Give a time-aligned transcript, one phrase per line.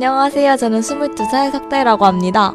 [0.00, 0.56] 안녕하세요.
[0.56, 2.52] 저는 22살 석대라고 합니다.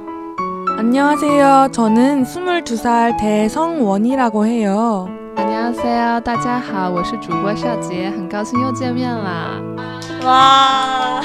[0.78, 1.70] 안녕하세요.
[1.72, 5.08] 저는 22살 대성원이라고 해요.
[5.38, 9.62] 安녕하세요，大家好，我是主播邵杰，很高兴又见面啦。
[10.26, 11.22] 와.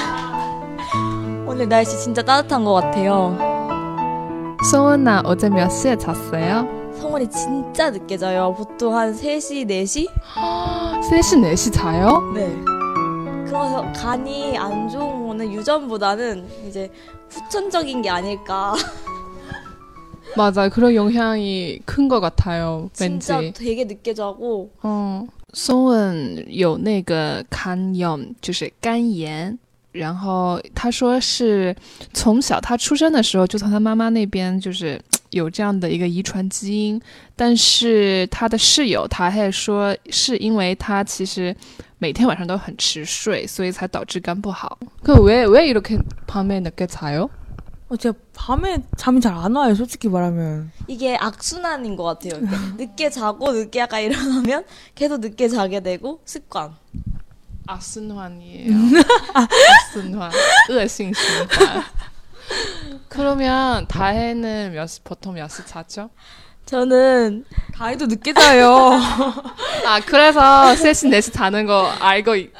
[1.45, 3.35] 오늘 날씨 진짜 따뜻한 것 같아요.
[4.71, 6.67] 성원아, 어제 몇 시에 잤어요?
[7.01, 8.53] 성원이 진짜 늦게 자요.
[8.57, 10.07] 보통 한 3시, 4시?
[11.09, 12.21] 3시, 4시 자요?
[12.33, 12.55] 네.
[13.45, 16.91] 그래서 간이 안 좋은 거는 유전보다는 이제
[17.29, 18.75] 후천적인 게 아닐까.
[20.35, 22.89] 맞아, 그런 영향이 큰 것 같아요.
[22.93, 23.53] 진짜 왠지.
[23.53, 29.57] 되게 늦게 자고 嗯，松文有那个肝炎，就是肝炎。
[29.93, 31.75] 然后他说是
[32.13, 37.01] 从小他出生的时候就从他妈妈那边就是 有这样的一个遗传基因，
[37.35, 41.55] 但是他的室友他还说是因为他其实
[41.99, 44.77] 每天晚上都很迟睡，所以才导致肝不好。
[45.03, 47.29] 그왜왜이렇게밤에늦게자요？
[47.89, 50.71] 어, 제가 밤에 잠이 잘 안 와요, 솔직히 말하면.
[50.87, 52.41] 이게 악순환인 것 같아요.
[52.41, 56.75] 이렇게 늦게 자고 늦게 약간 일어나면 계속 늦게 자게 되고 습관.
[57.65, 58.73] 악순환이에요.
[59.33, 60.31] 악순환.
[60.69, 61.81] 恶性循环.
[63.16, 66.10] 그러면 다혜는 몇 시, 보통 몇 시 자죠?
[66.64, 68.92] 저는 다이도 늦게 자요.
[69.86, 72.52] 아, 그래서 3시, 4시 자는 거 알고, 있-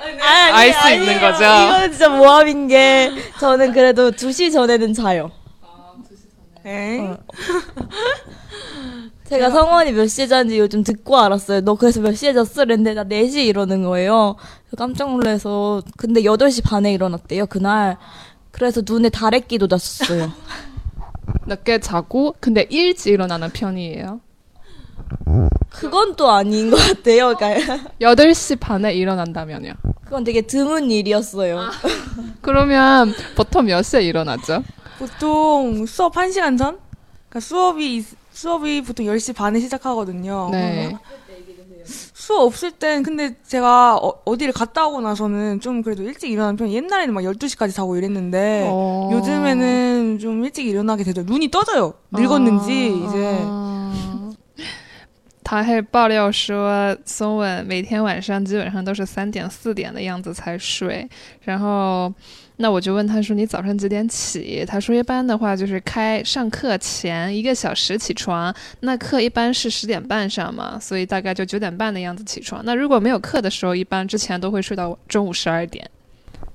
[0.52, 1.44] 알수 있는 거죠?
[1.44, 5.30] 이거는 진짜 모함인 게 저는 그래도 2시 전에는 자요.
[6.66, 6.98] 에?
[7.00, 7.16] 어.
[9.28, 11.62] 제가 성원이 몇 시에 자는지 요즘 듣고 알았어요.
[11.62, 12.64] 너 그래서 몇 시에 잤어?
[12.64, 14.36] 그랬는데 나 4시에 이러는 거예요.
[14.76, 17.46] 깜짝 놀라서 근데 8시 반에 일어났대요.
[17.46, 17.96] 그날.
[18.52, 20.32] 그래서 눈에 다래끼도 났었어요.
[21.46, 24.20] 늦게 자고, 근데 일찍 일어나는 편이에요.
[25.70, 27.34] 그건 또 아닌 것 같아요.
[27.36, 29.72] 그러니까 8시 반에 일어난다면요.
[30.04, 31.70] 그건 되게 드문 일이었어요.
[32.42, 34.62] 그러면 보통 몇 시에 일어나죠?
[34.98, 36.78] 보통 수업 1시간 전?
[37.28, 40.50] 그러니까 수업이, 있- 수업이 보통 10시 반에 시작하거든요.
[40.52, 40.92] 네.
[42.21, 46.69] 수업 없을 땐 근데 제가 어, 디를 갔다 오고 나서는 좀 그래도 일찍 일어나는 편
[46.69, 49.09] 옛날에는 막 12시까지 자고 이랬는데 어.
[49.13, 51.23] 요즘에는 좀 일찍 일어나게 되죠.
[51.23, 51.93] 눈이 떠져요.
[52.11, 53.39] 늙었는지 이제
[55.47, 61.07] 他还爆料说，松稳每天晚上基本上都是三点四点的样子才睡。
[61.39, 62.13] 然后，
[62.61, 68.53] 那我就问他说：“你早上几点起？”他说：“一般的话就是开上课前一个小时起床。
[68.79, 72.61] 那课一般是十点半上嘛，所以大概就九点半的样子起床。
[72.65, 75.87] 那如果没有课的时候，一般之前都会睡到中午十二点。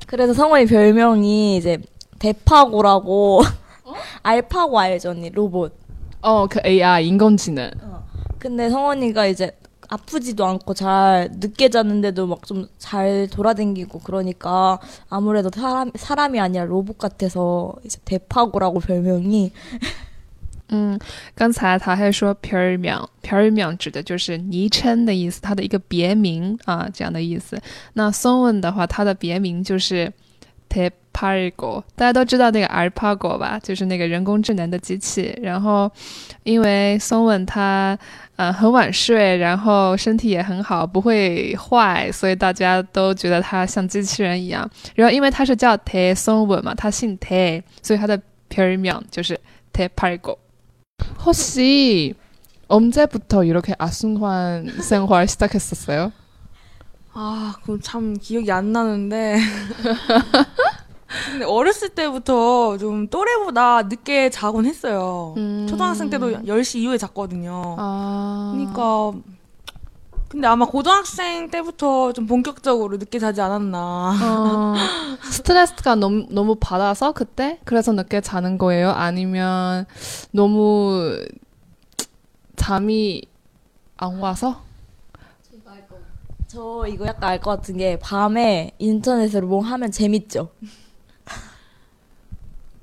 [0.06, 1.78] 그래서 성원이 별명이 이제
[2.18, 3.42] 대파고라고
[4.22, 5.72] 알파고 알죠 언니 로봇
[6.20, 7.70] 哦，可 AI 人工智能。
[8.38, 9.52] 근데 성원이가 이제
[9.88, 14.78] 아프지도 않고 잘 늦게 자는데도 막 좀 잘 돌아다니고 그러니까
[15.10, 19.52] 아무래도 사람 사람이 아니라 로봇 같아서 이제 대파고라고 별명이
[20.74, 20.98] 嗯，
[21.34, 27.60] 刚才他还说皮儿명皮儿명指的就是昵称的意思，它的一个别名啊，这样的意思。
[27.92, 30.10] 那松文的话，它的别名就是
[31.16, 35.38] t e p a r g o 大家都知道那个 AlphaGo 吧，就是那个人工智能的机器。
[35.42, 35.90] 然后，
[36.42, 37.98] 因为松文它
[38.36, 44.68] 呃很晚睡，然后身体也很好，不会坏，所以大家都觉得它像机器人一样。
[44.94, 49.38] 然后，因为他是叫 Te 松文嘛，他姓 Te，所以他的皮儿名就是
[49.72, 50.38] Te p a r g o
[51.24, 52.14] 혹시
[52.68, 56.12] 언제부터 이렇게 아순환 생활 시작했었어요?
[57.12, 59.36] 아, 그참 기억이 안 나는데.
[61.25, 65.33] 근데 어렸을 때부터 좀 또래보다 늦게 자곤 했어요.
[65.67, 67.75] 초등학생 때도 10시 이후에 잤거든요.
[67.77, 69.13] 아, 그러니까
[70.29, 74.15] 근데 아마 고등학생 때부터 좀 본격적으로 늦게 자지 않았나.
[74.21, 74.75] 어,
[75.31, 77.59] 스트레스가 너무, 너무 받아서 그때?
[77.63, 78.89] 그래서 늦게 자는 거예요?
[78.91, 79.85] 아니면
[80.31, 81.17] 너무
[82.57, 83.21] 잠이
[83.97, 84.61] 안 와서?
[86.47, 90.49] 저 이거 약간 알 것 같은 게 밤에 인터넷으로 뭐 하면 재밌죠.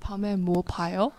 [0.05, 1.13] 밤에 뭐 봐요?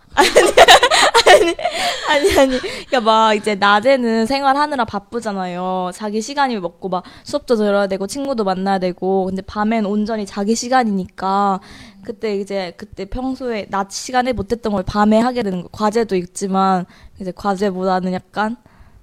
[2.08, 5.90] 아니 아니 그러니까 막 이제 낮에는 생활하느라 바쁘잖아요.
[5.92, 9.24] 자기 시간이 먹고 막 수업도 들어야 되고 친구도 만나야 되고.
[9.26, 11.58] 근데 밤엔 온전히 자기 시간이니까
[12.04, 16.86] 그때 이제 그때 평소에 낮 시간에 못했던 걸 밤에 하게 되는 거 과제도 있지만
[17.20, 18.56] 이제 과제보다는 약간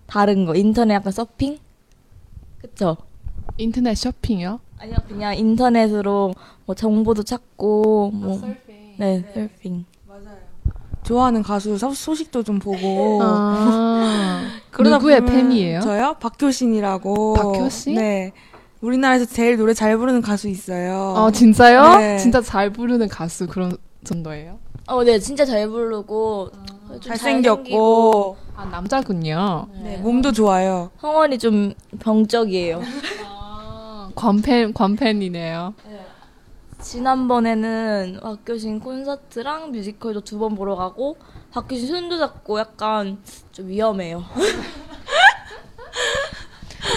[0.07, 1.57] 다른 거 인터넷 약간 서핑?
[2.62, 2.95] 그쵸?
[3.57, 4.62] 인터넷 쇼핑이요?
[4.80, 6.33] 아니요 그냥 인터넷으로
[6.65, 8.39] 뭐 정보도 찾고 뭐
[8.98, 9.86] 네, 서핑
[11.04, 13.19] 좋아하는 가수 소- 소식도 좀 보고.
[13.22, 15.81] 아, 그러다 누구의 보면 팬이에요?
[15.81, 16.16] 저요?
[16.19, 17.34] 박효신이라고.
[17.34, 17.95] 박효신?
[17.95, 18.31] 네.
[18.80, 21.13] 우리나라에서 제일 노래 잘 부르는 가수 있어요.
[21.18, 21.98] 어, 진짜요?
[21.98, 22.18] 네.
[22.18, 23.75] 진짜 잘 부르는 가수 그런
[24.06, 24.60] 정도예요?
[24.88, 26.51] 어, 네, 진짜 잘 부르고
[26.90, 29.68] 좀 잘생겼고 아 남자군요.
[29.81, 30.92] 네, 몸도 좋아요.
[31.00, 32.81] 성원이 좀 병적이에요.
[33.25, 35.74] 아, 광팬 광팬이네요.
[36.82, 41.16] 지난번에는 박효신 콘서트랑 뮤지컬도 두 번 보러 가고
[41.50, 43.19] 박효신 손도 잡고 약간
[43.52, 44.22] 좀 위험해요.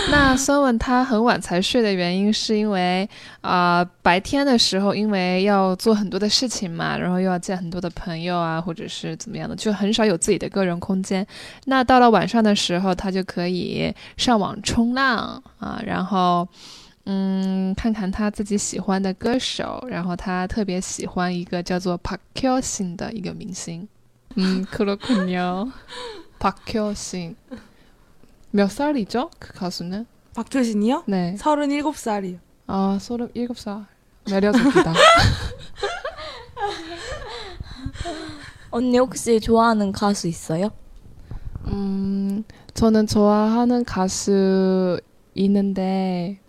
[0.10, 3.10] 那孙文他很晚才睡的原因，是因为
[3.42, 11.26] 啊、呃白天的时候因为要做很多的事情嘛，然后又要见很多的朋友啊，或者是怎么样的，就很少有自己的个人空间。
[11.66, 16.48] 那到了晚上的时候，他就可以上网冲浪啊，然后
[17.06, 23.88] 嗯看看他自己喜欢的歌手，然后他特别喜欢一个叫做 Park Hyo Shin 的一个明星。
[24.36, 27.36] 嗯，그렇군요。Park Hyo Shin
[28.52, 29.30] 몇 살이죠?
[29.40, 30.06] 그 가수는?
[30.34, 31.04] 박효신이요?
[31.08, 31.36] 네.
[31.38, 32.40] 37살이요.
[32.68, 33.86] 아, 37살.
[34.30, 34.94] 매력적이다.
[38.70, 40.72] 언니 혹시 좋아하는 가수 있어요?
[41.68, 42.44] 음,
[42.74, 45.00] 저는 좋아하는 가수
[45.36, 46.40] 있는데,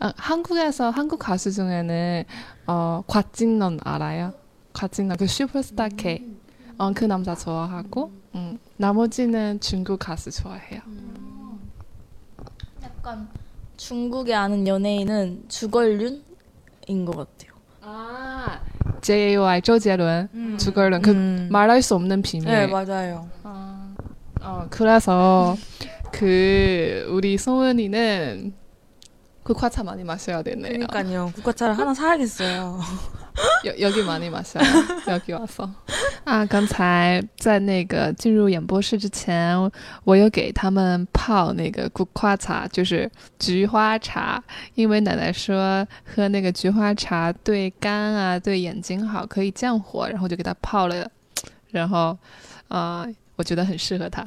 [0.00, 2.24] 아, 한국에서 한국 가수 중에는
[2.66, 4.32] 어, 곽진넌 알아요?
[4.72, 6.24] 곽진런 그 슈퍼스타 K.
[6.78, 10.80] 어, 그 남자 좋아하고 음, 나머지는 중국 가수 좋아해요.
[10.86, 11.70] 음.
[12.82, 13.28] 약간
[13.76, 17.58] 중국에 아는 연예인은 주걸륜인 것 같아요.
[17.82, 18.60] 아,
[19.00, 20.56] JY 조재伦, 음.
[20.58, 21.48] 주걸륜 그 음.
[21.50, 22.46] 말할 수 없는 비밀.
[22.48, 23.28] 네 맞아요.
[23.42, 23.94] 아,
[24.42, 25.56] 어, 그래서
[26.12, 28.54] 그 우리 소은이는
[29.47, 30.87] 국화차 많이 마셔야 되네요.
[30.87, 31.31] 그러니까요.
[31.35, 32.79] 국화차를 하나 사야겠어요.
[33.65, 34.63] 有여기 많이 마셔요.
[35.07, 35.69] 여기 와서.
[36.23, 39.57] 啊，刚才在那个进入演播室之前，
[40.05, 44.41] 我有给他们泡那个古夸茶，就是菊花茶，
[44.75, 51.05] 因为奶奶说喝那个菊花茶对肝啊、对眼睛好，可以降火，然后就给他泡了，
[51.71, 52.17] 然后
[52.69, 54.23] 啊、呃我觉得很适合他。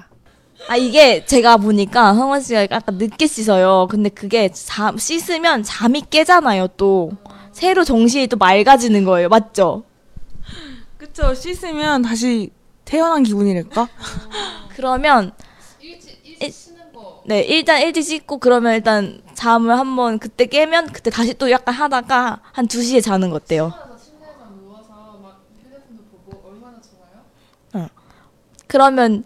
[0.68, 3.88] 아 이게 제가 보니까 성원 씨가 약간 늦게 씻어요.
[3.90, 6.68] 근데 그게 잠 씻으면 잠이 깨잖아요.
[6.78, 7.12] 또
[7.52, 9.28] 새로 정신이 또 맑아지는 거예요.
[9.30, 9.84] 맞죠?
[10.98, 11.34] 그쵸.
[11.34, 12.52] 씻으면 다시
[12.86, 13.88] 태어난 기분이랄까?
[14.76, 15.32] 그러면
[17.26, 22.40] 네 일단 일찍 씻고 그러면 일단 잠을 한번 그때 깨면 그때 다시 또 약간 하다가
[22.52, 23.74] 한 2시에 자는 거 어때요?
[28.72, 29.26] 그러면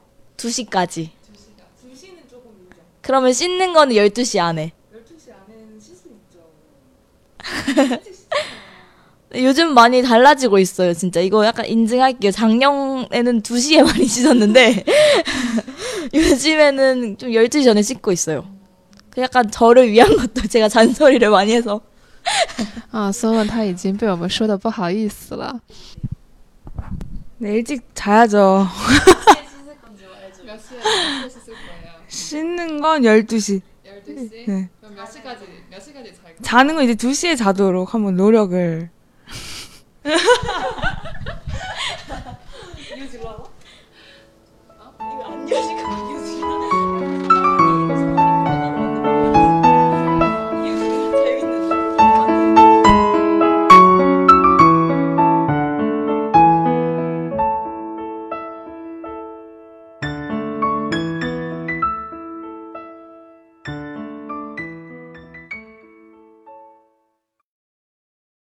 [0.36, 1.10] 2시까지.
[3.00, 4.72] 그러면 씻는 거는 12시 안에.
[4.92, 6.40] 12시 안에는 씻을 수 있죠.
[9.36, 11.20] 요즘 많이 달라지고 있어요, 진짜.
[11.20, 12.32] 이거 약간 인증할게요.
[12.32, 14.84] 작년에는 2시에 많이 씻었는데,
[16.14, 18.44] 요즘에는 좀 12시 전에 씻고 있어요.
[19.10, 21.80] 그 약간 저를 위한 것도 제가 잔소리를 많이 해서.
[22.90, 25.60] 啊，松文他已经被我们说的不好意思了。
[27.38, 28.66] 네, 일찍 자야죠.
[32.07, 33.61] 씻는 건 12시.
[34.47, 34.69] 네.
[34.95, 36.35] 몇 시까지 몇 시까지 잘?
[36.41, 38.89] 자는 건 이제 2시에 자도록 한번 노력을.